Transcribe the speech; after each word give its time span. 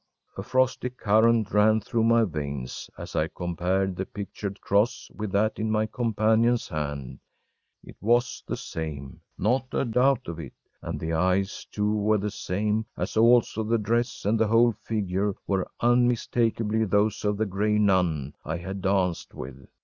A 0.35 0.41
frosty 0.41 0.89
current 0.89 1.51
ran 1.53 1.79
through 1.79 2.05
my 2.05 2.23
veins 2.23 2.89
as 2.97 3.15
I 3.15 3.27
compared 3.27 3.95
the 3.95 4.07
pictured 4.07 4.59
cross 4.59 5.11
with 5.13 5.31
that 5.33 5.59
in 5.59 5.69
my 5.69 5.85
companion’s 5.85 6.67
hand. 6.69 7.19
It 7.83 7.95
was 8.01 8.41
the 8.47 8.57
same 8.57 9.21
not 9.37 9.71
a 9.75 9.85
doubt 9.85 10.27
of 10.27 10.39
it 10.39 10.53
and 10.81 10.99
the 10.99 11.13
eyes, 11.13 11.65
too, 11.71 11.93
were 11.93 12.17
the 12.17 12.31
same, 12.31 12.87
as 12.97 13.15
also 13.15 13.63
the 13.63 13.77
dress 13.77 14.25
and 14.25 14.39
the 14.39 14.47
whole 14.47 14.71
figure 14.71 15.35
were 15.45 15.69
unmistakably 15.81 16.83
those 16.83 17.23
of 17.23 17.37
the 17.37 17.45
gray 17.45 17.77
nun 17.77 18.33
I 18.43 18.57
had 18.57 18.81
danced 18.81 19.35
with. 19.35 19.67